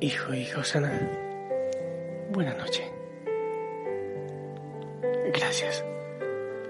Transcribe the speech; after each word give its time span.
Hijo 0.00 0.32
y 0.32 0.46
Josana, 0.46 0.92
buena 2.30 2.54
noche. 2.54 2.88
Gracias. 5.34 5.84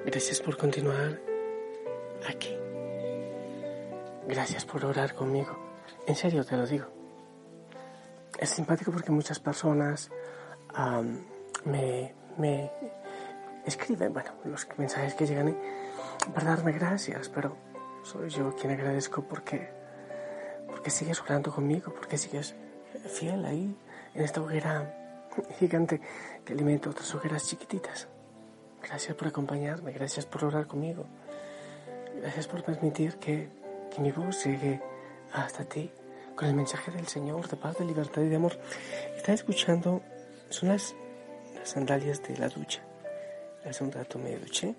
Gracias 0.06 0.40
por 0.40 0.56
continuar 0.56 1.20
aquí. 2.26 2.56
Gracias 4.26 4.64
por 4.64 4.82
orar 4.86 5.14
conmigo. 5.14 5.58
En 6.06 6.16
serio 6.16 6.42
te 6.42 6.56
lo 6.56 6.66
digo. 6.66 6.86
Es 8.38 8.48
simpático 8.48 8.92
porque 8.92 9.12
muchas 9.12 9.38
personas 9.40 10.10
me, 11.66 12.14
me, 12.38 12.72
escriben, 13.66 14.10
bueno, 14.14 14.30
los 14.46 14.66
mensajes 14.78 15.12
que 15.12 15.26
llegan 15.26 15.54
para 16.32 16.46
darme 16.46 16.72
gracias, 16.72 17.28
pero 17.28 17.58
soy 18.04 18.30
yo 18.30 18.56
quien 18.56 18.72
agradezco 18.72 19.20
porque, 19.20 19.68
porque 20.66 20.88
sigues 20.88 21.20
orando 21.20 21.52
conmigo, 21.52 21.92
porque 21.92 22.16
sigues 22.16 22.54
fiel 23.08 23.44
ahí, 23.44 23.74
en 24.14 24.22
esta 24.22 24.40
hoguera 24.40 24.94
gigante 25.58 26.00
que 26.44 26.52
alimenta 26.52 26.90
otras 26.90 27.14
hogueras 27.14 27.46
chiquititas. 27.46 28.08
Gracias 28.82 29.16
por 29.16 29.28
acompañarme, 29.28 29.92
gracias 29.92 30.26
por 30.26 30.44
orar 30.44 30.66
conmigo, 30.66 31.04
gracias 32.20 32.46
por 32.46 32.62
permitir 32.62 33.16
que, 33.16 33.48
que 33.94 34.00
mi 34.00 34.12
voz 34.12 34.44
llegue 34.44 34.80
hasta 35.32 35.64
ti 35.64 35.90
con 36.34 36.48
el 36.48 36.54
mensaje 36.54 36.90
del 36.92 37.06
Señor 37.08 37.48
de 37.48 37.56
paz, 37.56 37.78
de 37.78 37.84
libertad 37.84 38.22
y 38.22 38.28
de 38.28 38.36
amor. 38.36 38.58
Está 39.16 39.32
escuchando, 39.32 40.02
son 40.48 40.68
las, 40.68 40.94
las 41.54 41.70
sandalias 41.70 42.22
de 42.22 42.36
la 42.38 42.48
ducha. 42.48 42.80
Hace 43.64 43.84
un 43.84 43.92
rato 43.92 44.18
me 44.18 44.36
duché, 44.36 44.74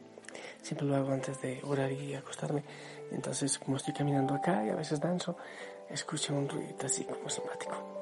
siempre 0.62 0.88
lo 0.88 0.96
hago 0.96 1.12
antes 1.12 1.42
de 1.42 1.60
orar 1.64 1.92
y 1.92 2.16
acostarme. 2.16 2.64
Entonces, 3.12 3.60
como 3.60 3.78
estoy 3.78 3.94
caminando 3.94 4.34
acá 4.34 4.66
y 4.66 4.70
a 4.70 4.76
veces 4.76 5.00
danzo, 5.00 5.36
escucho 5.90 6.34
un 6.34 6.48
ruido 6.48 6.76
así 6.86 7.04
como 7.04 7.30
simpático 7.30 7.99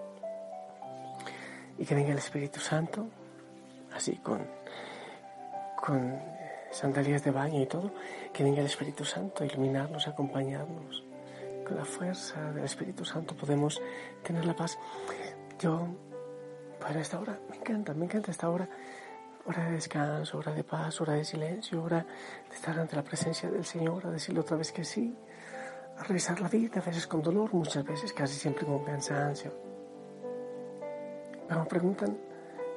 y 1.78 1.86
que 1.86 1.96
venga 1.96 2.12
el 2.12 2.18
Espíritu 2.18 2.60
Santo, 2.60 3.08
así 3.94 4.16
con, 4.18 4.46
con 5.76 6.20
sandalias 6.72 7.24
de 7.24 7.32
baño 7.32 7.62
y 7.62 7.66
todo, 7.66 7.92
que 8.34 8.44
venga 8.44 8.60
el 8.60 8.66
Espíritu 8.66 9.06
Santo 9.06 9.44
a 9.44 9.48
iluminarnos, 9.48 10.08
a 10.08 10.12
acompañarnos. 10.12 11.04
Con 11.66 11.78
la 11.78 11.86
fuerza 11.86 12.52
del 12.54 12.64
Espíritu 12.64 13.04
Santo 13.04 13.36
podemos 13.36 13.82
tener 14.24 14.46
la 14.46 14.56
paz. 14.56 14.78
Yo, 15.60 15.88
para 16.80 17.00
esta 17.00 17.20
hora, 17.20 17.40
me 17.50 17.58
encanta, 17.58 17.94
me 17.94 18.06
encanta 18.06 18.32
esta 18.32 18.50
hora, 18.50 18.70
hora 19.46 19.66
de 19.66 19.72
descanso, 19.74 20.38
hora 20.38 20.54
de 20.54 20.64
paz, 20.64 21.00
hora 21.02 21.14
de 21.14 21.26
silencio, 21.26 21.84
hora 21.84 22.06
de 22.50 22.56
estar 22.56 22.78
ante 22.80 22.96
la 22.96 23.04
presencia 23.04 23.50
del 23.50 23.66
Señor, 23.66 24.08
a 24.08 24.12
decirle 24.12 24.40
otra 24.40 24.58
vez 24.58 24.72
que 24.72 24.84
sí, 24.84 25.16
a 25.98 26.04
revisar 26.04 26.40
la 26.40 26.48
vida, 26.48 26.80
a 26.80 26.86
veces 26.86 27.08
con 27.08 27.22
dolor, 27.22 27.54
muchas 27.54 27.84
veces, 27.84 28.14
casi 28.14 28.36
siempre 28.36 28.66
con 28.66 28.84
cansancio 28.84 29.77
me 31.56 31.66
preguntan, 31.66 32.18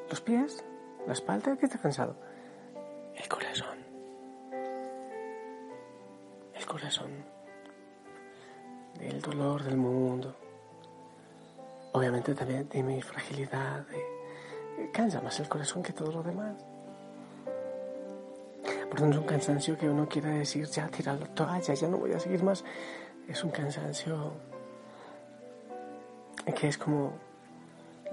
¿los 0.09 0.21
pies? 0.21 0.65
¿La 1.07 1.13
espalda? 1.13 1.57
¿Qué 1.57 1.67
está 1.67 1.79
cansado? 1.79 2.15
El 3.17 3.29
corazón. 3.29 3.79
El 6.55 6.67
corazón. 6.67 7.11
Del 8.99 9.21
dolor 9.21 9.63
del 9.65 9.77
mundo. 9.77 10.37
Obviamente 11.93 12.35
también 12.35 12.69
de 12.69 12.83
mi 12.83 13.03
fragilidad. 13.03 13.85
cansa 14.93 15.21
más 15.21 15.41
el 15.41 15.49
corazón 15.49 15.83
que 15.83 15.93
todo 15.93 16.13
lo 16.13 16.23
demás. 16.23 16.65
Por 18.89 18.99
tanto, 18.99 19.17
es 19.17 19.23
un 19.23 19.27
cansancio 19.27 19.79
que 19.79 19.89
uno 19.89 20.09
quiere 20.09 20.31
decir, 20.31 20.67
ya 20.67 20.89
tirar 20.89 21.19
la 21.19 21.27
toalla, 21.27 21.75
ya 21.75 21.89
no 21.89 21.99
voy 21.99 22.13
a 22.13 22.21
seguir 22.21 22.43
más. 22.43 22.65
Es 23.29 23.43
un 23.45 23.51
cansancio 23.51 24.33
que 26.59 26.69
es 26.69 26.77
como 26.77 27.30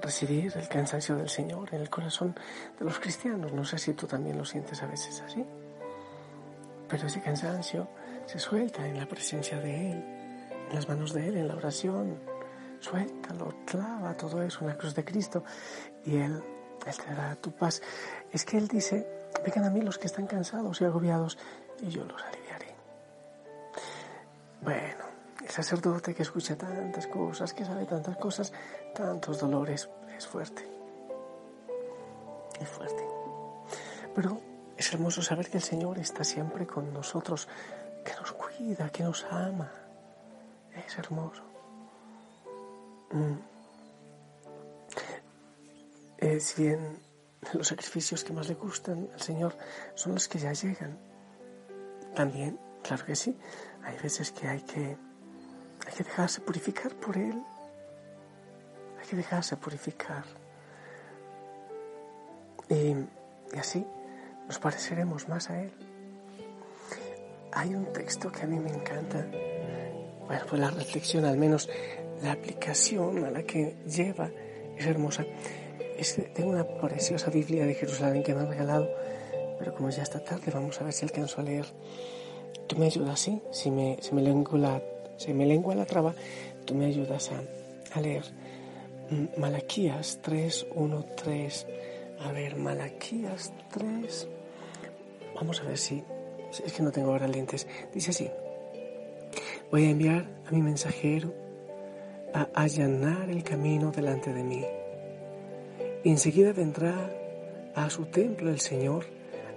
recibir 0.01 0.53
el 0.55 0.67
cansancio 0.67 1.15
del 1.15 1.29
Señor 1.29 1.73
en 1.73 1.81
el 1.81 1.89
corazón 1.89 2.35
de 2.77 2.85
los 2.85 2.99
cristianos. 2.99 3.53
No 3.53 3.65
sé 3.65 3.77
si 3.77 3.93
tú 3.93 4.07
también 4.07 4.37
lo 4.37 4.45
sientes 4.45 4.81
a 4.83 4.87
veces 4.87 5.21
así. 5.21 5.45
Pero 6.87 7.07
ese 7.07 7.21
cansancio 7.21 7.87
se 8.25 8.39
suelta 8.39 8.87
en 8.87 8.97
la 8.97 9.07
presencia 9.07 9.59
de 9.59 9.91
Él, 9.91 10.03
en 10.69 10.75
las 10.75 10.87
manos 10.87 11.13
de 11.13 11.27
Él, 11.27 11.37
en 11.37 11.47
la 11.47 11.55
oración. 11.55 12.19
Suéltalo, 12.79 13.53
clava 13.65 14.15
todo 14.15 14.41
eso 14.43 14.61
en 14.61 14.67
la 14.67 14.77
cruz 14.77 14.93
de 14.93 15.03
Cristo 15.03 15.43
y 16.05 16.17
Él, 16.17 16.41
Él 16.85 16.97
te 16.97 17.13
dará 17.13 17.35
tu 17.35 17.51
paz. 17.51 17.81
Es 18.31 18.45
que 18.45 18.57
Él 18.57 18.67
dice, 18.67 19.07
vengan 19.43 19.65
a 19.65 19.69
mí 19.69 19.81
los 19.81 19.97
que 19.97 20.07
están 20.07 20.27
cansados 20.27 20.79
y 20.81 20.85
agobiados 20.85 21.37
y 21.81 21.89
yo 21.89 22.05
los 22.05 22.21
aliviaré. 22.23 22.75
Bueno, 24.61 25.06
el 25.47 25.53
sacerdote 25.53 26.13
que 26.13 26.23
escucha 26.23 26.57
tantas 26.57 27.07
cosas, 27.07 27.53
que 27.53 27.63
sabe 27.63 27.85
tantas 27.85 28.17
cosas, 28.17 28.51
tantos 28.93 29.39
dolores, 29.39 29.89
es 30.17 30.27
fuerte. 30.27 30.67
Es 32.59 32.67
fuerte. 32.67 33.03
Pero 34.13 34.41
es 34.75 34.93
hermoso 34.93 35.21
saber 35.21 35.49
que 35.49 35.57
el 35.57 35.63
Señor 35.63 35.99
está 35.99 36.25
siempre 36.25 36.67
con 36.67 36.93
nosotros, 36.93 37.47
que 38.03 38.13
nos 38.15 38.33
cuida, 38.33 38.89
que 38.89 39.03
nos 39.03 39.23
ama. 39.31 39.71
Es 40.85 40.97
hermoso. 40.97 41.43
Mm. 43.11 43.37
Eh, 46.17 46.39
si 46.41 46.63
bien 46.63 46.99
los 47.53 47.67
sacrificios 47.67 48.25
que 48.25 48.33
más 48.33 48.49
le 48.49 48.55
gustan 48.55 49.09
al 49.13 49.21
Señor 49.21 49.55
son 49.95 50.13
los 50.13 50.27
que 50.27 50.39
ya 50.39 50.51
llegan, 50.51 50.99
también, 52.15 52.59
claro 52.83 53.05
que 53.05 53.15
sí, 53.15 53.37
hay 53.83 53.97
veces 53.99 54.31
que 54.31 54.47
hay 54.47 54.61
que 54.61 55.06
que 55.97 56.03
dejarse 56.03 56.41
purificar 56.41 56.93
por 56.93 57.17
Él. 57.17 57.41
Hay 58.99 59.07
que 59.09 59.15
dejarse 59.15 59.57
purificar. 59.57 60.25
Y, 62.69 62.93
así 63.57 63.83
nos 64.45 64.59
pareceremos 64.59 65.27
más 65.27 65.49
a 65.49 65.63
Él. 65.63 65.71
Hay 67.51 67.73
un 67.73 67.91
texto 67.93 68.31
que 68.31 68.43
a 68.43 68.45
mí 68.45 68.59
me 68.59 68.69
encanta. 68.69 69.25
Bueno, 70.27 70.45
pues 70.47 70.61
la 70.61 70.69
reflexión, 70.69 71.25
al 71.25 71.37
menos 71.37 71.67
la 72.21 72.33
aplicación 72.33 73.25
a 73.25 73.31
la 73.31 73.41
que 73.41 73.77
lleva, 73.87 74.29
es 74.77 74.85
hermosa. 74.85 75.25
tengo 76.35 76.51
una 76.51 76.63
preciosa 76.63 77.31
Biblia 77.31 77.65
de 77.65 77.73
Jerusalén 77.73 78.21
que 78.21 78.35
me 78.35 78.41
han 78.41 78.49
regalado, 78.49 78.87
pero 79.57 79.73
como 79.73 79.89
ya 79.89 80.03
está 80.03 80.23
tarde, 80.23 80.51
vamos 80.53 80.79
a 80.79 80.83
ver 80.83 80.93
si 80.93 81.05
alcanzo 81.05 81.41
a 81.41 81.43
leer. 81.43 81.65
Tú 82.67 82.77
me 82.77 82.85
ayudas, 82.85 83.19
¿sí? 83.19 83.41
Si 83.51 83.71
me, 83.71 83.97
si 84.01 84.13
me 84.13 84.21
leo 84.21 84.33
se 85.17 85.33
me 85.33 85.45
lengua 85.45 85.75
la 85.75 85.85
traba, 85.85 86.13
tú 86.65 86.75
me 86.75 86.85
ayudas 86.85 87.31
a, 87.93 88.01
leer. 88.01 88.23
Mm, 89.09 89.39
Malaquías 89.39 90.19
3, 90.21 90.67
1, 90.75 91.05
3. 91.15 91.67
A 92.19 92.31
ver, 92.31 92.55
Malaquías 92.55 93.51
3. 93.71 94.27
Vamos 95.35 95.61
a 95.61 95.63
ver 95.63 95.77
si. 95.77 96.03
Es 96.63 96.73
que 96.73 96.83
no 96.83 96.91
tengo 96.91 97.11
ahora 97.11 97.27
lentes. 97.27 97.67
Dice 97.93 98.11
así: 98.11 98.29
Voy 99.71 99.85
a 99.85 99.89
enviar 99.89 100.25
a 100.47 100.51
mi 100.51 100.61
mensajero 100.61 101.33
a 102.33 102.49
allanar 102.53 103.29
el 103.29 103.43
camino 103.43 103.91
delante 103.91 104.33
de 104.33 104.43
mí. 104.43 104.63
Y 106.03 106.09
enseguida 106.09 106.53
vendrá 106.53 106.93
a 107.73 107.89
su 107.89 108.05
templo 108.05 108.49
el 108.49 108.59
Señor, 108.59 109.05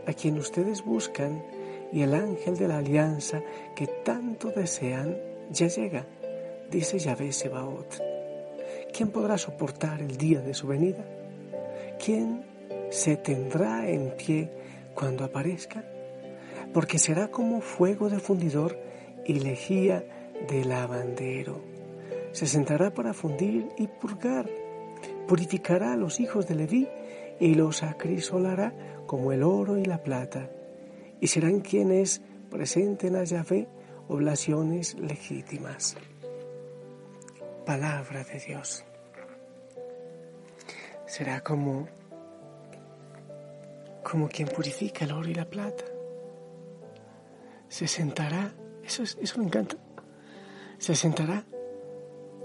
a 0.07 0.13
quien 0.13 0.39
ustedes 0.39 0.85
buscan, 0.85 1.45
y 1.93 2.03
el 2.03 2.15
ángel 2.15 2.57
de 2.57 2.69
la 2.69 2.79
alianza 2.79 3.43
que 3.75 3.87
tanto 3.87 4.51
desean 4.51 5.30
ya 5.51 5.67
llega, 5.67 6.07
dice 6.71 6.99
Yahvé 6.99 7.33
Sebaot. 7.33 8.01
¿Quién 8.93 9.11
podrá 9.11 9.37
soportar 9.37 10.01
el 10.01 10.17
día 10.17 10.41
de 10.41 10.55
su 10.55 10.67
venida? 10.67 11.05
¿Quién 12.05 12.45
se 12.91 13.17
tendrá 13.17 13.89
en 13.89 14.11
pie 14.17 14.51
cuando 14.95 15.25
aparezca? 15.25 15.85
Porque 16.73 16.99
será 16.99 17.29
como 17.29 17.61
fuego 17.61 18.09
de 18.09 18.21
fundidor 18.21 18.79
y 19.27 19.41
lejía 19.41 20.05
de 20.49 20.65
lavandero. 20.65 21.61
Se 22.33 22.47
sentará 22.47 22.95
para 22.95 23.13
fundir 23.13 23.69
y 23.77 23.89
purgar. 23.89 24.49
Purificará 25.27 25.93
a 25.93 25.97
los 25.97 26.21
hijos 26.21 26.47
de 26.47 26.55
Leví 26.55 26.89
y 27.41 27.55
los 27.55 27.83
acrisolará 27.83 28.73
como 29.07 29.33
el 29.33 29.43
oro 29.43 29.79
y 29.79 29.85
la 29.85 30.03
plata. 30.03 30.49
Y 31.21 31.27
serán 31.27 31.61
quienes 31.61 32.23
presenten 32.51 33.17
a 33.17 33.25
Yahvé 33.25 33.67
oblaciones 34.11 34.95
legítimas. 34.99 35.97
Palabra 37.65 38.25
de 38.25 38.41
Dios. 38.41 38.85
Será 41.07 41.41
como, 41.43 41.89
como 44.03 44.29
quien 44.29 44.49
purifica 44.49 45.05
el 45.05 45.13
oro 45.13 45.29
y 45.29 45.35
la 45.35 45.45
plata. 45.45 45.85
Se 47.69 47.87
sentará, 47.87 48.53
eso, 48.83 49.05
eso 49.05 49.39
me 49.39 49.45
encanta, 49.45 49.77
se 50.79 50.97
sentará 50.97 51.45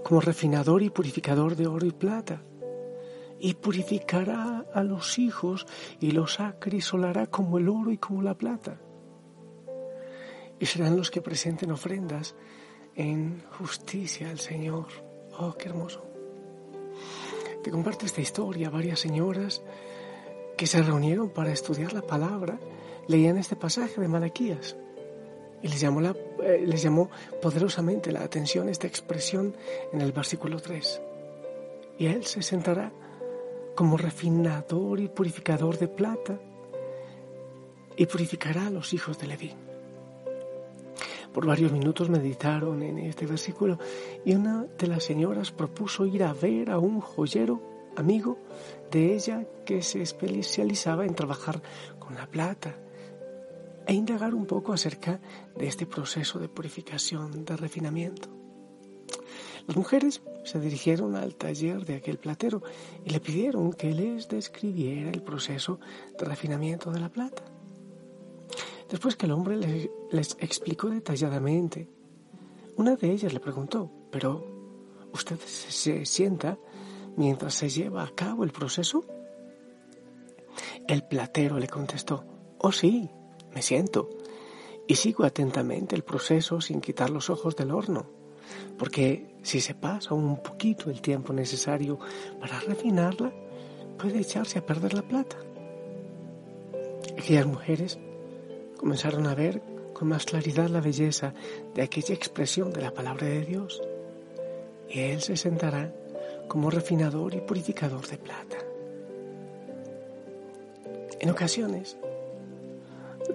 como 0.04 0.20
refinador 0.20 0.84
y 0.84 0.90
purificador 0.90 1.56
de 1.56 1.66
oro 1.66 1.84
y 1.84 1.90
plata 1.90 2.42
y 3.40 3.54
purificará 3.54 4.64
a 4.72 4.84
los 4.84 5.18
hijos 5.18 5.66
y 5.98 6.12
los 6.12 6.38
acrisolará 6.38 7.26
como 7.26 7.58
el 7.58 7.68
oro 7.68 7.90
y 7.90 7.98
como 7.98 8.22
la 8.22 8.34
plata 8.34 8.78
y 10.58 10.66
serán 10.66 10.96
los 10.96 11.10
que 11.10 11.22
presenten 11.22 11.70
ofrendas 11.70 12.34
en 12.94 13.42
justicia 13.58 14.30
al 14.30 14.40
Señor. 14.40 14.86
Oh, 15.38 15.54
qué 15.54 15.68
hermoso. 15.68 16.04
te 17.62 17.70
comparto 17.70 18.06
esta 18.06 18.20
historia. 18.20 18.70
Varias 18.70 19.00
señoras 19.00 19.62
que 20.56 20.66
se 20.66 20.82
reunieron 20.82 21.30
para 21.30 21.52
estudiar 21.52 21.92
la 21.92 22.02
palabra 22.02 22.58
leían 23.08 23.38
este 23.38 23.56
pasaje 23.56 24.00
de 24.00 24.08
Malaquías 24.08 24.76
y 25.62 25.68
les 25.68 25.80
llamó, 25.80 26.00
la, 26.00 26.14
eh, 26.42 26.64
les 26.66 26.82
llamó 26.82 27.10
poderosamente 27.40 28.12
la 28.12 28.22
atención 28.22 28.68
esta 28.68 28.86
expresión 28.86 29.54
en 29.92 30.00
el 30.00 30.12
versículo 30.12 30.60
3. 30.60 31.00
Y 31.98 32.06
él 32.06 32.24
se 32.24 32.42
sentará 32.42 32.92
como 33.74 33.96
refinador 33.96 35.00
y 35.00 35.08
purificador 35.08 35.78
de 35.78 35.88
plata 35.88 36.38
y 37.96 38.06
purificará 38.06 38.66
a 38.66 38.70
los 38.70 38.92
hijos 38.92 39.18
de 39.18 39.26
Leví. 39.26 39.65
Por 41.36 41.44
varios 41.44 41.70
minutos 41.70 42.08
meditaron 42.08 42.82
en 42.82 42.96
este 42.96 43.26
versículo 43.26 43.78
y 44.24 44.34
una 44.34 44.64
de 44.78 44.86
las 44.86 45.04
señoras 45.04 45.52
propuso 45.52 46.06
ir 46.06 46.24
a 46.24 46.32
ver 46.32 46.70
a 46.70 46.78
un 46.78 47.02
joyero 47.02 47.60
amigo 47.94 48.38
de 48.90 49.14
ella 49.14 49.44
que 49.66 49.82
se 49.82 50.00
especializaba 50.00 51.04
en 51.04 51.14
trabajar 51.14 51.60
con 51.98 52.14
la 52.14 52.26
plata 52.26 52.78
e 53.86 53.92
indagar 53.92 54.34
un 54.34 54.46
poco 54.46 54.72
acerca 54.72 55.20
de 55.54 55.66
este 55.66 55.84
proceso 55.84 56.38
de 56.38 56.48
purificación, 56.48 57.44
de 57.44 57.54
refinamiento. 57.54 58.30
Las 59.66 59.76
mujeres 59.76 60.22
se 60.42 60.58
dirigieron 60.58 61.16
al 61.16 61.34
taller 61.34 61.84
de 61.84 61.96
aquel 61.96 62.16
platero 62.16 62.62
y 63.04 63.10
le 63.10 63.20
pidieron 63.20 63.74
que 63.74 63.92
les 63.92 64.26
describiera 64.26 65.10
el 65.10 65.20
proceso 65.20 65.80
de 66.18 66.24
refinamiento 66.24 66.90
de 66.90 67.00
la 67.00 67.10
plata. 67.10 67.55
Después 68.88 69.16
que 69.16 69.26
el 69.26 69.32
hombre 69.32 69.56
les, 70.10 70.36
explicó 70.38 70.88
detalladamente, 70.88 71.88
una 72.76 72.94
de 72.94 73.10
ellas 73.10 73.32
le 73.32 73.40
preguntó, 73.40 73.90
pero 74.10 74.46
¿usted 75.12 75.38
se 75.38 76.04
sienta 76.06 76.58
mientras 77.16 77.54
se 77.54 77.68
lleva 77.68 78.04
a 78.04 78.14
cabo 78.14 78.44
el 78.44 78.52
proceso? 78.52 79.04
El 80.86 81.02
platero 81.02 81.58
le 81.58 81.66
contestó, 81.66 82.24
oh 82.58 82.70
sí, 82.70 83.10
me 83.52 83.60
siento, 83.60 84.08
y 84.86 84.94
sigo 84.94 85.24
atentamente 85.24 85.96
el 85.96 86.04
proceso 86.04 86.60
sin 86.60 86.80
quitar 86.80 87.10
los 87.10 87.28
ojos 87.28 87.56
del 87.56 87.72
horno, 87.72 88.06
porque 88.78 89.34
si 89.42 89.60
se 89.60 89.74
pasa 89.74 90.14
un 90.14 90.40
poquito 90.42 90.90
el 90.90 91.00
tiempo 91.00 91.32
necesario 91.32 91.98
para 92.38 92.60
refinarla, 92.60 93.32
puede 93.98 94.20
echarse 94.20 94.60
a 94.60 94.66
perder 94.66 94.94
la 94.94 95.02
plata. 95.02 95.36
Aquellas 97.18 97.46
mujeres 97.46 97.98
comenzaron 98.76 99.26
a 99.26 99.34
ver 99.34 99.62
con 99.92 100.08
más 100.08 100.24
claridad 100.24 100.68
la 100.68 100.80
belleza 100.80 101.32
de 101.74 101.82
aquella 101.82 102.14
expresión 102.14 102.72
de 102.72 102.82
la 102.82 102.92
palabra 102.92 103.26
de 103.26 103.44
Dios, 103.44 103.80
y 104.88 105.00
Él 105.00 105.20
se 105.20 105.36
sentará 105.36 105.92
como 106.48 106.70
refinador 106.70 107.34
y 107.34 107.40
purificador 107.40 108.06
de 108.06 108.18
plata. 108.18 108.58
En 111.18 111.30
ocasiones, 111.30 111.96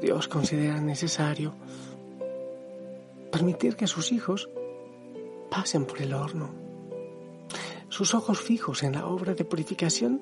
Dios 0.01 0.27
considera 0.27 0.79
necesario 0.79 1.53
permitir 3.31 3.75
que 3.75 3.87
sus 3.87 4.11
hijos 4.11 4.49
pasen 5.49 5.85
por 5.85 6.01
el 6.01 6.13
horno. 6.13 6.51
Sus 7.89 8.13
ojos 8.13 8.39
fijos 8.39 8.83
en 8.83 8.93
la 8.93 9.07
obra 9.07 9.33
de 9.33 9.45
purificación 9.45 10.21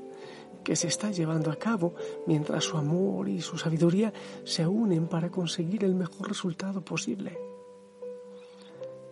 que 0.63 0.75
se 0.75 0.88
está 0.88 1.11
llevando 1.11 1.51
a 1.51 1.56
cabo 1.56 1.95
mientras 2.27 2.63
su 2.63 2.77
amor 2.77 3.29
y 3.29 3.41
su 3.41 3.57
sabiduría 3.57 4.13
se 4.44 4.67
unen 4.67 5.07
para 5.07 5.29
conseguir 5.29 5.83
el 5.83 5.95
mejor 5.95 6.27
resultado 6.27 6.83
posible. 6.83 7.38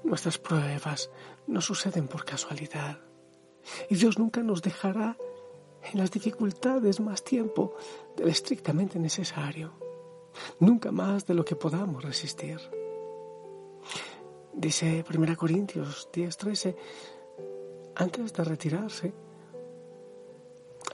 Nuestras 0.03 0.37
pruebas 0.37 1.09
no 1.47 1.61
suceden 1.61 2.07
por 2.07 2.23
casualidad 2.23 2.99
y 3.89 3.95
Dios 3.95 4.17
nunca 4.17 4.41
nos 4.41 4.61
dejará 4.61 5.17
en 5.91 5.99
las 5.99 6.11
dificultades 6.11 6.99
más 6.99 7.23
tiempo 7.23 7.75
del 8.15 8.29
estrictamente 8.29 8.99
necesario, 8.99 9.73
nunca 10.59 10.91
más 10.91 11.25
de 11.25 11.33
lo 11.33 11.45
que 11.45 11.55
podamos 11.55 12.03
resistir. 12.03 12.59
Dice 14.53 15.05
1 15.07 15.37
Corintios 15.37 16.09
10:13, 16.11 16.75
antes 17.95 18.33
de 18.33 18.43
retirarse, 18.43 19.13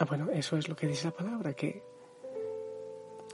ah, 0.04 0.06
bueno, 0.06 0.30
eso 0.32 0.58
es 0.58 0.68
lo 0.68 0.76
que 0.76 0.88
dice 0.88 1.06
la 1.06 1.12
palabra, 1.12 1.54
que, 1.54 1.82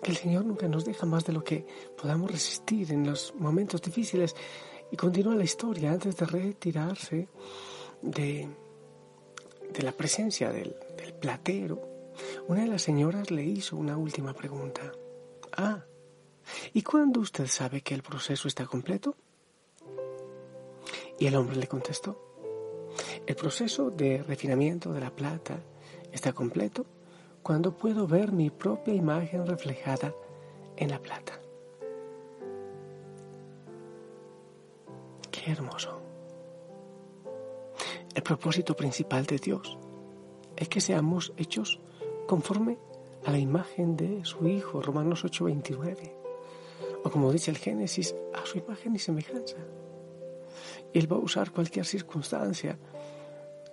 el 0.04 0.16
Señor 0.16 0.46
nunca 0.46 0.68
nos 0.68 0.86
deja 0.86 1.06
más 1.06 1.26
de 1.26 1.34
lo 1.34 1.44
que 1.44 1.66
podamos 1.98 2.32
resistir 2.32 2.92
en 2.94 3.06
los 3.06 3.34
momentos 3.36 3.82
difíciles. 3.82 4.34
Y 4.92 4.96
continúa 4.96 5.36
la 5.36 5.44
historia 5.44 5.92
antes 5.92 6.16
de 6.16 6.26
retirarse 6.26 7.28
de, 8.02 8.48
de 9.74 9.84
la 9.84 9.92
presencia 9.92 10.52
del, 10.52 10.76
del 10.96 11.14
platero, 11.16 11.82
una 12.48 12.62
de 12.62 12.68
las 12.68 12.82
señoras 12.82 13.30
le 13.30 13.44
hizo 13.44 13.76
una 13.76 13.98
última 13.98 14.34
pregunta. 14.34 14.90
Ah, 15.58 15.84
¿y 16.74 16.82
cuándo 16.82 17.20
usted 17.20 17.48
sabe 17.48 17.82
que 17.82 17.94
el 17.94 18.02
proceso 18.02 18.48
está 18.48 18.66
completo? 18.66 19.16
Y 21.20 21.28
el 21.28 21.36
hombre 21.36 21.58
le 21.58 21.68
contestó, 21.68 22.88
el 23.28 23.36
proceso 23.36 23.92
de 23.92 24.24
refinamiento 24.24 24.94
de 24.94 25.02
la 25.02 25.14
plata 25.14 25.62
está 26.12 26.34
completo 26.34 26.86
cuando 27.44 27.76
puedo 27.76 28.08
ver 28.08 28.32
mi 28.32 28.50
propia 28.50 28.94
imagen 28.94 29.46
reflejada 29.46 30.14
en 30.76 30.90
la 30.90 31.00
plata. 31.00 31.40
Qué 35.32 35.52
hermoso. 35.52 36.02
El 38.14 38.24
propósito 38.24 38.76
principal 38.76 39.26
de 39.26 39.38
Dios 39.38 39.78
es 40.56 40.68
que 40.68 40.82
seamos 40.82 41.32
hechos 41.38 41.80
conforme 42.28 42.78
a 43.26 43.32
la 43.32 43.38
imagen 43.38 43.96
de 43.96 44.24
su 44.26 44.48
Hijo, 44.48 44.82
Romanos 44.82 45.24
8:29. 45.24 46.16
O 47.04 47.10
como 47.10 47.32
dice 47.32 47.52
el 47.52 47.58
Génesis, 47.58 48.16
a 48.34 48.46
su 48.46 48.58
imagen 48.58 48.96
y 48.96 49.00
semejanza. 49.00 49.58
Él 50.94 51.12
va 51.12 51.18
a 51.18 51.20
usar 51.20 51.52
cualquier 51.52 51.86
circunstancia 51.86 52.78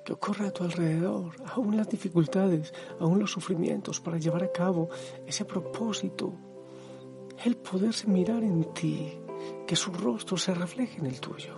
que 0.07 0.13
ocurra 0.13 0.47
a 0.47 0.51
tu 0.53 0.63
alrededor, 0.63 1.33
aún 1.53 1.77
las 1.77 1.89
dificultades, 1.89 2.73
aún 3.01 3.19
los 3.19 3.33
sufrimientos, 3.33 4.01
para 4.01 4.19
llevar 4.19 4.45
a 4.45 4.53
cabo 4.53 4.89
ese 5.27 5.45
propósito. 5.45 6.33
El 7.45 7.57
poderse 7.57 8.07
mirar 8.07 8.45
en 8.45 8.73
ti, 8.73 9.19
que 9.67 9.75
su 9.75 9.91
rostro 9.91 10.37
se 10.37 10.55
refleje 10.55 11.01
en 11.01 11.07
el 11.07 11.21
tuyo. 11.21 11.57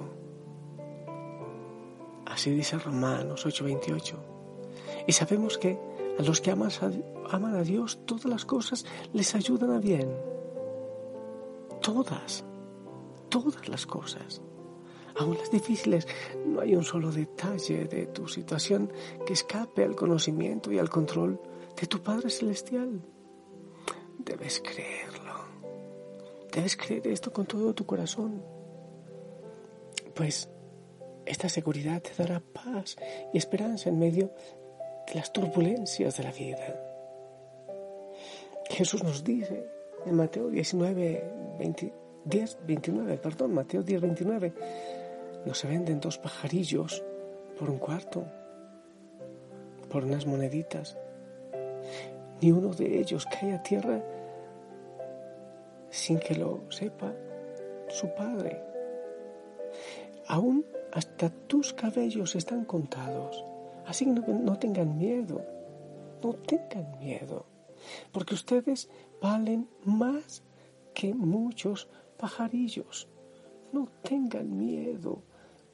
Así 2.25 2.51
dice 2.51 2.79
Romanos 2.79 3.45
8:28. 3.45 4.17
Y 5.07 5.13
sabemos 5.13 5.59
que 5.59 5.79
a 6.19 6.23
los 6.23 6.41
que 6.41 6.51
aman 6.51 7.55
a 7.55 7.63
Dios, 7.63 8.01
todas 8.07 8.25
las 8.25 8.47
cosas 8.47 8.87
les 9.13 9.35
ayudan 9.35 9.73
a 9.73 9.79
bien. 9.79 10.11
Todas, 11.83 12.45
todas 13.29 13.69
las 13.69 13.87
cosas. 13.87 14.41
Aún 15.19 15.37
las 15.37 15.51
difíciles, 15.51 16.07
no 16.47 16.61
hay 16.61 16.77
un 16.77 16.85
solo 16.85 17.11
detalle 17.11 17.87
de 17.87 18.07
tu 18.07 18.29
situación 18.29 18.93
que 19.27 19.33
escape 19.33 19.83
al 19.83 19.97
conocimiento 19.97 20.71
y 20.71 20.79
al 20.79 20.89
control 20.89 21.41
de 21.81 21.87
tu 21.89 22.01
Padre 22.01 22.31
Celestial. 22.31 23.01
Debes 24.19 24.61
creerlo. 24.61 25.35
Debes 26.53 26.77
creer 26.77 27.09
esto 27.09 27.33
con 27.33 27.47
todo 27.47 27.75
tu 27.75 27.85
corazón. 27.85 28.43
Pues 30.15 30.49
esta 31.27 31.49
seguridad 31.49 32.01
te 32.01 32.11
dará 32.17 32.41
paz 32.41 32.97
y 33.33 33.39
esperanza 33.39 33.89
en 33.89 33.99
medio 33.99 34.33
de 35.07 35.15
las 35.15 35.33
turbulencias 35.33 36.17
de 36.17 36.23
la 36.23 36.33
vida. 36.33 36.81
Jesús 38.71 39.03
nos 39.03 39.25
dice 39.25 39.67
en 40.07 40.15
Mateo 40.15 40.49
19, 40.49 41.59
10, 42.25 42.59
29, 42.67 43.19
perdón, 43.19 43.55
Mateo 43.55 43.83
10, 43.83 44.01
29, 44.01 44.53
no 45.45 45.55
se 45.55 45.69
venden 45.69 46.01
dos 46.01 46.19
pajarillos 46.19 47.05
por 47.59 47.71
un 47.71 47.79
cuarto, 47.79 48.25
por 49.91 50.05
unas 50.05 50.27
moneditas. 50.27 50.97
Ni 52.41 52.53
uno 52.53 52.73
de 52.75 52.99
ellos 52.99 53.27
cae 53.27 53.55
a 53.55 53.63
tierra 53.63 54.03
sin 55.91 56.19
que 56.19 56.35
lo 56.35 56.71
sepa 56.71 57.13
su 57.89 58.09
padre. 58.15 58.63
Aún 60.27 60.65
hasta 60.93 61.31
tus 61.31 61.73
cabellos 61.73 62.37
están 62.37 62.65
contados. 62.65 63.45
Así 63.87 64.05
que 64.05 64.11
no, 64.13 64.59
tengan 64.59 64.99
miedo, 64.99 65.43
no 66.23 66.35
tengan 66.35 66.99
miedo, 66.99 67.47
porque 68.13 68.35
ustedes 68.35 68.91
valen 69.23 69.69
más 69.85 70.43
que 70.93 71.15
muchos 71.15 71.89
pajarillos. 72.19 73.09
No 73.73 73.87
tengan 74.03 74.57
miedo. 74.57 75.23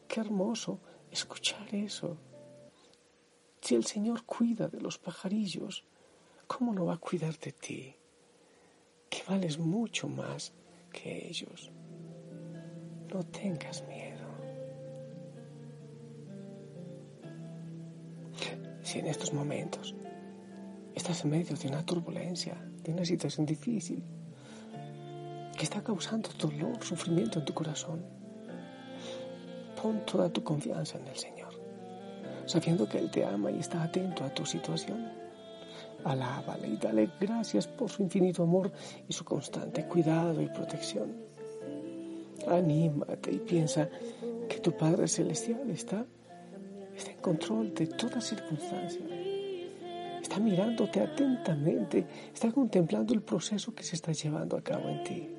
Qué 0.08 0.20
hermoso 0.20 0.80
escuchar 1.10 1.74
eso. 1.74 2.16
Si 3.60 3.74
el 3.74 3.84
Señor 3.84 4.24
cuida 4.24 4.68
de 4.68 4.80
los 4.80 4.98
pajarillos, 4.98 5.84
¿cómo 6.46 6.74
no 6.74 6.86
va 6.86 6.94
a 6.94 6.98
cuidar 6.98 7.38
de 7.38 7.52
ti? 7.52 7.94
Que 9.08 9.22
vales 9.28 9.58
mucho 9.58 10.08
más 10.08 10.52
que 10.92 11.28
ellos. 11.28 11.70
No 13.12 13.22
tengas 13.22 13.86
miedo. 13.86 14.14
si 18.94 19.00
en 19.00 19.06
estos 19.06 19.32
momentos 19.32 19.94
estás 20.94 21.24
en 21.24 21.30
medio 21.30 21.56
de 21.56 21.68
una 21.68 21.84
turbulencia, 21.84 22.54
de 22.82 22.92
una 22.92 23.04
situación 23.04 23.44
difícil, 23.44 24.04
que 25.54 25.64
está 25.64 25.82
causando 25.82 26.28
dolor, 26.38 26.82
sufrimiento 26.82 27.38
en 27.38 27.44
tu 27.44 27.54
corazón, 27.54 28.02
pon 29.80 30.04
toda 30.06 30.28
tu 30.30 30.42
confianza 30.42 30.98
en 30.98 31.06
el 31.08 31.16
Señor, 31.16 31.52
sabiendo 32.46 32.88
que 32.88 32.98
Él 32.98 33.10
te 33.10 33.24
ama 33.24 33.50
y 33.50 33.58
está 33.58 33.82
atento 33.82 34.24
a 34.24 34.32
tu 34.32 34.44
situación. 34.46 35.12
Alábale 36.04 36.68
y 36.68 36.76
dale 36.76 37.10
gracias 37.18 37.66
por 37.66 37.90
su 37.90 38.02
infinito 38.02 38.42
amor 38.42 38.70
y 39.08 39.12
su 39.12 39.24
constante 39.24 39.86
cuidado 39.86 40.40
y 40.42 40.48
protección. 40.48 41.14
Anímate 42.46 43.32
y 43.32 43.38
piensa 43.38 43.88
que 44.48 44.58
tu 44.58 44.72
Padre 44.72 45.08
Celestial 45.08 45.70
está, 45.70 46.04
está 46.94 47.10
en 47.12 47.18
control 47.18 47.74
de 47.74 47.86
toda 47.86 48.20
circunstancia. 48.20 49.00
Está 50.20 50.38
mirándote 50.40 51.00
atentamente, 51.00 52.06
está 52.32 52.50
contemplando 52.50 53.14
el 53.14 53.22
proceso 53.22 53.74
que 53.74 53.82
se 53.82 53.96
está 53.96 54.12
llevando 54.12 54.56
a 54.56 54.62
cabo 54.62 54.88
en 54.88 55.04
ti. 55.04 55.33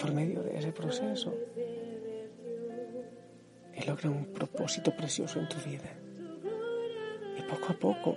Por 0.00 0.12
medio 0.12 0.42
de 0.42 0.58
ese 0.58 0.72
proceso, 0.72 1.34
Él 3.74 3.84
logra 3.86 4.10
un 4.10 4.26
propósito 4.26 4.94
precioso 4.96 5.40
en 5.40 5.48
tu 5.48 5.56
vida. 5.68 5.90
Y 7.36 7.42
poco 7.42 7.72
a 7.72 7.74
poco 7.74 8.16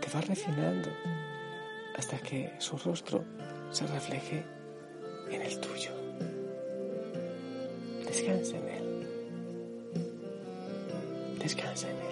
te 0.00 0.08
va 0.14 0.20
refinando 0.20 0.88
hasta 1.96 2.18
que 2.18 2.52
su 2.58 2.76
rostro 2.76 3.24
se 3.70 3.86
refleje 3.86 4.44
en 5.30 5.42
el 5.42 5.60
tuyo. 5.60 5.92
Descansa 8.06 8.56
en 8.56 8.68
Él. 8.68 9.08
Descansa 11.38 11.90
en 11.90 11.96
Él. 11.96 12.09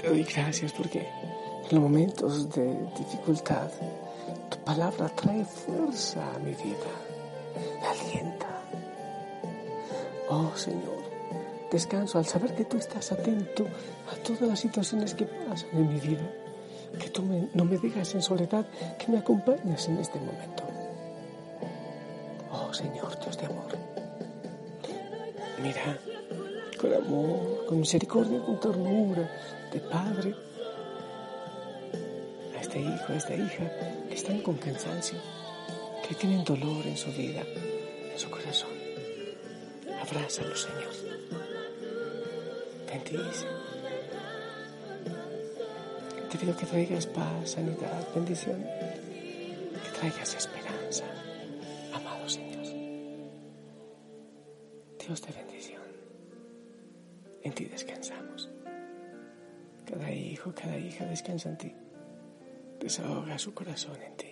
Te 0.00 0.08
doy 0.08 0.22
gracias 0.22 0.72
porque 0.72 1.00
en 1.00 1.68
los 1.72 1.80
momentos 1.82 2.48
de 2.50 2.72
dificultad 2.96 3.68
tu 4.48 4.56
palabra 4.58 5.08
trae 5.08 5.44
fuerza 5.44 6.36
a 6.36 6.38
mi 6.38 6.52
vida, 6.52 6.92
me 7.80 7.86
alienta. 7.86 8.46
Oh 10.28 10.52
Señor, 10.54 11.02
descanso 11.72 12.18
al 12.18 12.26
saber 12.26 12.54
que 12.54 12.64
tú 12.64 12.76
estás 12.76 13.10
atento 13.10 13.66
a 14.12 14.14
todas 14.22 14.42
las 14.42 14.60
situaciones 14.60 15.14
que 15.14 15.24
pasan 15.24 15.70
en 15.72 15.88
mi 15.88 15.98
vida, 15.98 16.30
que 17.00 17.10
tú 17.10 17.24
no 17.52 17.64
me 17.64 17.76
dejas 17.76 18.14
en 18.14 18.22
soledad, 18.22 18.66
que 19.00 19.10
me 19.10 19.18
acompañas 19.18 19.88
en 19.88 19.98
este 19.98 20.20
momento. 20.20 20.62
Oh 22.52 22.72
Señor, 22.72 23.18
Dios 23.20 23.36
de 23.36 23.46
amor, 23.46 23.76
mira 25.60 25.98
con 26.78 26.94
amor, 26.94 27.66
con 27.66 27.80
misericordia, 27.80 28.40
con 28.40 28.58
ternura 28.60 29.28
de 29.72 29.80
padre 29.80 30.34
a 32.56 32.60
este 32.60 32.80
hijo, 32.80 33.04
a 33.08 33.16
esta 33.16 33.34
hija 33.34 33.70
que 34.08 34.14
están 34.14 34.40
con 34.40 34.56
cansancio, 34.56 35.18
que 36.06 36.14
tienen 36.14 36.44
dolor 36.44 36.86
en 36.86 36.96
su 36.96 37.10
vida, 37.12 37.42
en 38.12 38.18
su 38.18 38.30
corazón. 38.30 38.70
Abrázalo, 40.00 40.56
Señor. 40.56 40.94
Bendice. 42.86 43.46
Te 46.30 46.38
pido 46.38 46.56
que 46.56 46.66
traigas 46.66 47.06
paz, 47.06 47.50
sanidad, 47.50 48.06
bendición, 48.14 48.62
que 48.62 49.98
traigas 49.98 50.34
esperanza, 50.34 51.04
amado 51.92 52.28
Señor. 52.28 52.64
Dios 54.98 55.20
te 55.20 55.32
bendición 55.32 55.47
en 57.48 57.54
ti 57.54 57.64
descansamos. 57.64 58.50
Cada 59.86 60.10
hijo, 60.12 60.54
cada 60.54 60.76
hija 60.78 61.06
descansa 61.06 61.48
en 61.48 61.58
ti. 61.58 61.74
Desahoga 62.78 63.38
su 63.38 63.54
corazón 63.54 63.96
en 64.02 64.16
ti. 64.16 64.26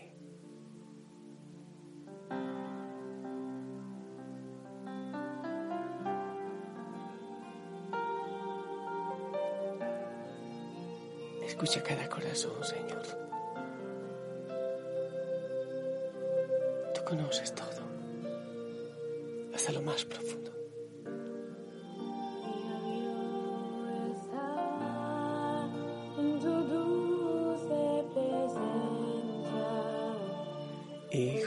Escucha 11.42 11.82
cada 11.82 12.06
corazón, 12.08 12.62
Señor. 12.62 13.25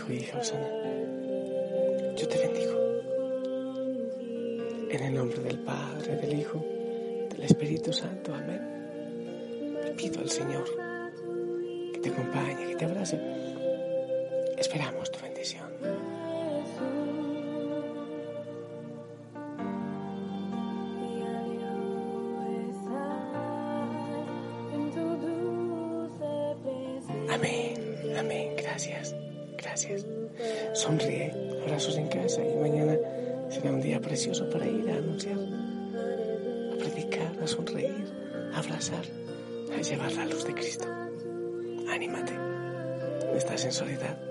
Hijo, 0.10 0.24
hija 0.24 0.39
Osana, 0.39 0.68
yo 2.16 2.28
te 2.28 2.38
bendigo. 2.39 2.80
En 4.89 5.04
el 5.04 5.13
nombre 5.13 5.39
del 5.42 5.60
Padre, 5.60 6.16
del 6.16 6.39
Hijo, 6.39 6.66
del 7.30 7.44
Espíritu 7.44 7.94
Santo. 7.94 8.34
Amén. 8.34 9.78
Le 9.84 9.92
pido 9.92 10.20
al 10.22 10.30
Señor 10.30 10.66
que 11.94 12.00
te 12.00 12.10
acompañe, 12.10 12.70
que 12.70 12.75
te 12.75 12.86
abrace. 12.86 13.20
Esperamos 14.58 15.12
tu 15.12 15.20
bendición. 15.20 15.70
Amén, 27.30 28.18
amén, 28.18 28.56
gracias. 28.58 29.16
Gracias. 29.62 30.06
Sonríe, 30.74 31.34
abrazos 31.63 31.98
en 31.98 32.08
casa 32.08 32.42
y 32.42 32.56
mañana 32.56 32.98
será 33.50 33.72
un 33.72 33.82
día 33.82 34.00
precioso 34.00 34.50
para 34.50 34.66
ir 34.66 34.89
a 34.89 34.96
anunciar, 34.96 35.38
a 35.38 36.78
predicar, 36.78 37.32
a 37.44 37.48
sonreír, 37.48 38.06
a 38.54 38.60
abrazar, 38.60 39.04
a 39.78 39.82
llevar 39.82 40.12
la 40.13 40.25
luz 40.25 40.46
de 40.46 40.54
Cristo. 40.54 40.86
Anímate. 41.89 42.34
Estás 43.36 43.66
en 43.66 43.72
soledad. 43.72 44.29